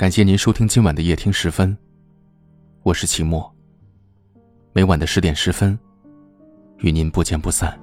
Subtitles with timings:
[0.00, 1.76] 感谢您收听今晚的夜听十分，
[2.84, 3.54] 我是齐墨。
[4.72, 5.78] 每晚的十点十分，
[6.78, 7.78] 与您不见不散。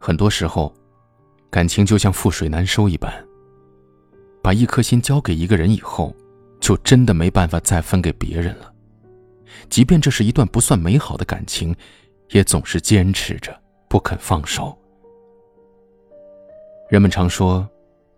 [0.00, 0.74] 很多时候，
[1.48, 3.29] 感情就像覆水难收一般。
[4.42, 6.14] 把一颗心交给一个人以后，
[6.60, 8.72] 就真的没办法再分给别人了。
[9.68, 11.74] 即便这是一段不算美好的感情，
[12.30, 13.58] 也总是坚持着
[13.88, 14.76] 不肯放手。
[16.88, 17.68] 人们常说，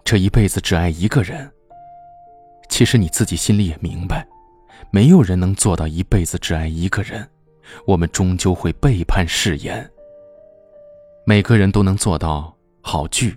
[0.04, 1.50] 这一辈子只爱一个人。
[2.68, 4.26] 其实你自己心里也明白，
[4.90, 7.28] 没有人能做到一辈子只爱一个人。
[7.86, 9.88] 我们终究会背叛誓言。
[11.24, 13.36] 每个人都能做到好聚，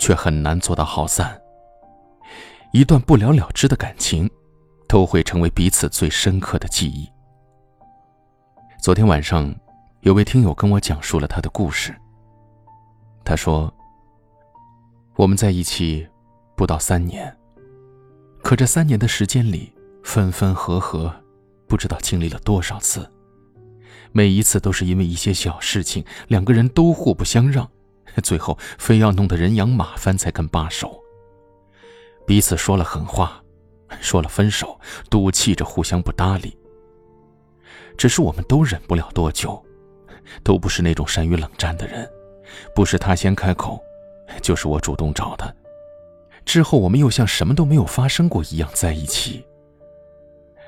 [0.00, 1.40] 却很难做到好散。
[2.72, 4.28] 一段不了了之的感情，
[4.88, 7.08] 都会成为彼此最深刻的记忆。
[8.82, 9.54] 昨天晚上，
[10.00, 11.94] 有位听友跟我讲述了他的故事。
[13.24, 13.72] 他说
[15.16, 16.06] ：“我们在一起
[16.54, 17.34] 不到三年，
[18.42, 19.72] 可这三年的时间里，
[20.04, 21.12] 分分合合，
[21.66, 23.10] 不知道经历了多少次。
[24.12, 27.68] 每一次都是因为一些小事情，两个人都互不相让，
[28.22, 31.00] 最后非要弄得人仰马翻才肯罢手。”
[32.26, 33.40] 彼此说了狠话，
[34.00, 36.58] 说了分手，赌气着互相不搭理。
[37.96, 39.64] 只是我们都忍不了多久，
[40.42, 42.08] 都不是那种善于冷战的人，
[42.74, 43.80] 不是他先开口，
[44.42, 45.50] 就是我主动找他。
[46.44, 49.46] 之后我们又像什么都没有发生过一样在一起。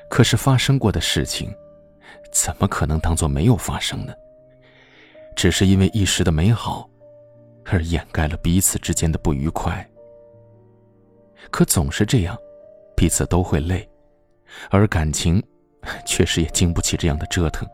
[0.09, 1.53] 可是发生过的事情，
[2.33, 4.15] 怎么可能当做没有发生呢？
[5.37, 6.89] 只是因为一时的美好，
[7.67, 9.87] 而掩盖了彼此之间的不愉快。
[11.51, 12.37] 可总是这样，
[12.97, 13.89] 彼此都会累，
[14.71, 15.43] 而感情
[16.07, 17.67] 确实也经不起这样的折腾。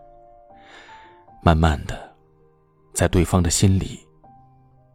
[1.42, 2.14] 慢慢的，
[2.94, 3.98] 在对方的心里，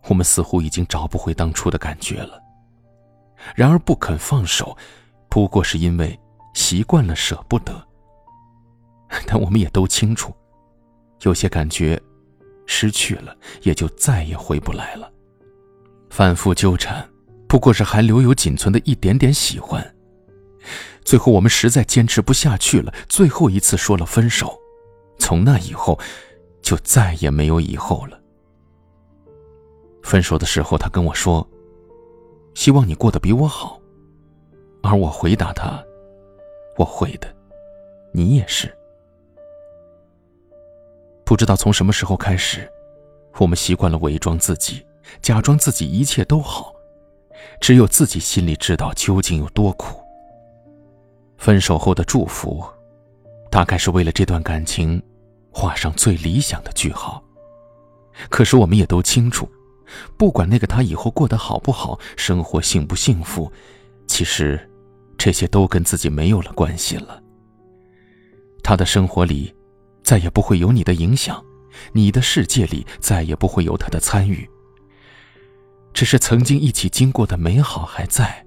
[0.07, 2.41] 我们似乎已经找不回当初的感觉了。
[3.55, 4.75] 然而不肯放手，
[5.29, 6.19] 不过是因为
[6.53, 7.73] 习惯了舍不得。
[9.25, 10.33] 但我们也都清楚，
[11.21, 11.99] 有些感觉
[12.65, 15.11] 失去了，也就再也回不来了。
[16.09, 17.07] 反复纠缠。
[17.49, 19.83] 不过是还留有仅存的一点点喜欢。
[21.03, 24.55] 最后我们实在坚持不下去了，最后一次说了分手。
[25.17, 25.99] 从那以后，
[26.61, 28.17] 就再也没有以后了。
[30.03, 31.45] 分手的时候，他跟我说
[32.53, 33.81] ：“希望你过得比我好。”
[34.83, 35.83] 而我回答他
[36.77, 37.35] ：“我会的，
[38.13, 38.71] 你也是。”
[41.25, 42.71] 不知道从什么时候开始，
[43.39, 44.85] 我们习惯了伪装自己，
[45.21, 46.73] 假装自己一切都好。
[47.59, 50.01] 只有自己心里知道究竟有多苦。
[51.37, 52.63] 分手后的祝福，
[53.49, 55.01] 大概是为了这段感情
[55.51, 57.23] 画上最理想的句号。
[58.29, 59.49] 可是我们也都清楚，
[60.17, 63.49] 不管那个他以后过得好不好，生活幸不幸福，
[64.07, 64.69] 其实
[65.17, 67.21] 这些都跟自己没有了关系了。
[68.61, 69.55] 他的生活里
[70.03, 71.41] 再也不会有你的影响，
[71.93, 74.47] 你的世界里再也不会有他的参与。
[75.93, 78.45] 只是曾经一起经过的美好还在，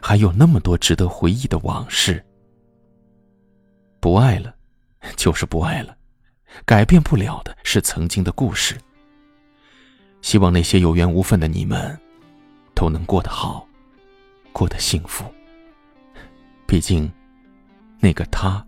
[0.00, 2.24] 还有那么多值得回忆的往事。
[4.00, 4.54] 不爱了，
[5.16, 5.96] 就是不爱了，
[6.64, 8.76] 改变不了的是曾经的故事。
[10.22, 11.98] 希望那些有缘无分的你们，
[12.74, 13.66] 都能过得好，
[14.52, 15.24] 过得幸福。
[16.66, 17.10] 毕竟，
[18.00, 18.64] 那个他，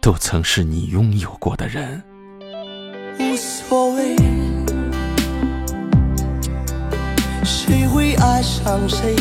[0.00, 2.02] 都曾是你拥有过的人。
[3.18, 4.39] 无所谓。
[7.52, 9.16] 谁会爱上谁？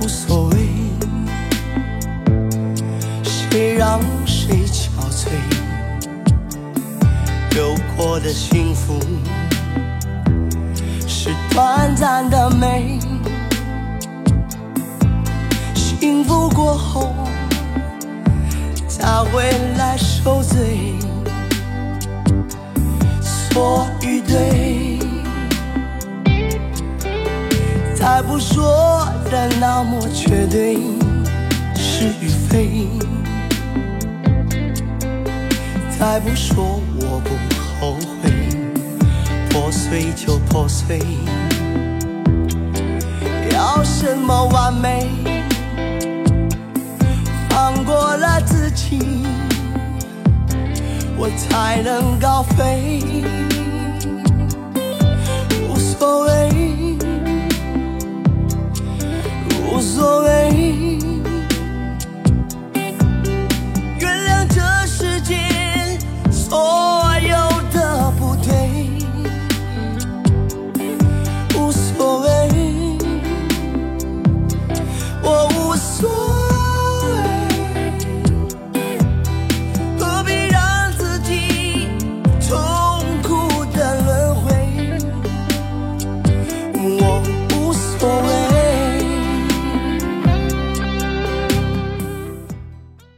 [0.00, 0.68] 无所谓，
[3.22, 5.28] 谁让谁憔悴，
[7.54, 8.98] 有过的幸福
[11.06, 12.98] 是短暂的美，
[15.74, 17.14] 幸福过后
[18.88, 19.52] 才会
[28.04, 30.76] 再不说的那么绝对，
[31.74, 32.86] 是与非。
[35.98, 37.30] 再不说我不
[37.80, 38.30] 后悔，
[39.48, 41.00] 破碎就破碎。
[43.50, 45.08] 要什么完美？
[47.48, 49.24] 放过了自己，
[51.16, 53.02] 我才能高飞。
[55.70, 56.53] 无所谓。
[59.84, 60.23] os.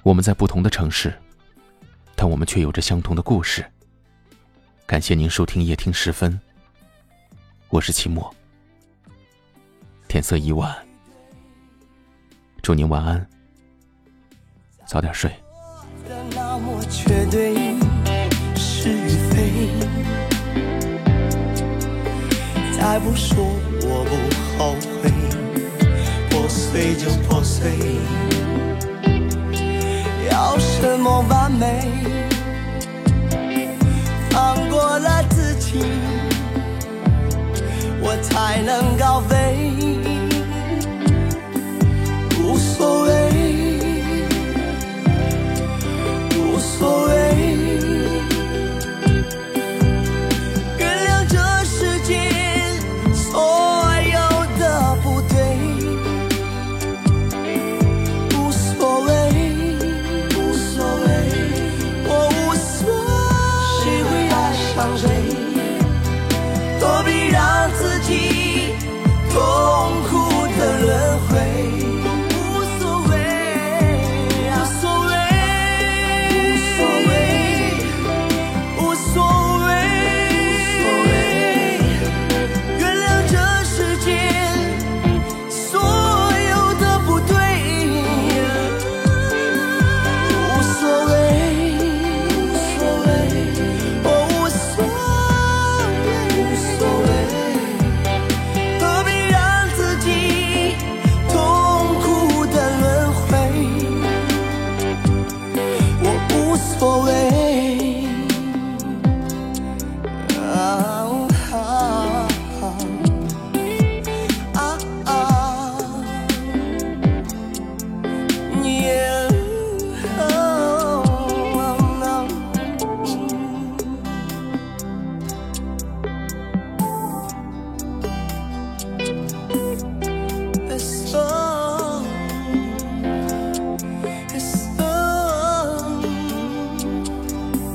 [0.07, 1.13] 我们在不同的城市，
[2.15, 3.67] 但我们却有着相同的故事。
[4.87, 6.41] 感谢您收听夜听时分，
[7.71, 8.33] 我是齐墨。
[10.07, 10.73] 天色已晚，
[12.63, 13.29] 祝您晚安，
[14.87, 15.29] 早点睡。
[22.79, 23.45] 再不说
[23.83, 24.15] 我不
[24.57, 25.11] 后悔，
[26.31, 27.76] 破碎就破碎。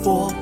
[0.04, 0.41] 我